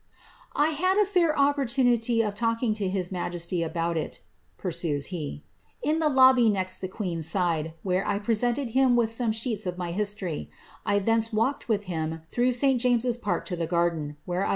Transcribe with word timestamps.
^ 0.01 0.03
I 0.55 0.69
had 0.69 0.97
a 0.97 1.05
fair 1.05 1.37
opportunity 1.37 2.23
of 2.23 2.33
talking 2.33 2.73
to 2.73 2.89
his 2.89 3.11
majesty 3.11 3.61
about 3.61 3.97
it," 3.97 4.21
pursues 4.57 5.05
he, 5.13 5.43
^in 5.85 5.99
the 5.99 6.09
lobby 6.09 6.49
next 6.49 6.79
the 6.79 6.89
queen^s 6.89 7.25
side, 7.25 7.75
where 7.83 8.03
I 8.07 8.17
presented 8.17 8.71
him 8.71 8.95
with 8.95 9.11
some 9.11 9.31
sheets 9.31 9.67
of 9.67 9.77
my 9.77 9.93
histcny* 9.93 10.49
1 10.87 11.03
thence 11.03 11.31
walked 11.31 11.69
with 11.69 11.83
him 11.83 12.23
through 12.31 12.53
St 12.53 12.81
JamesV 12.81 13.21
Park 13.21 13.45
to 13.45 13.55
the 13.55 13.67
garden, 13.67 14.17
whg» 14.27 14.43
Pepys. 14.45 14.49